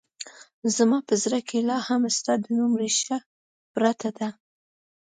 [0.75, 3.17] زما په زړه کې لا هم ستا د نوم رېښه
[3.73, 4.29] پرته ده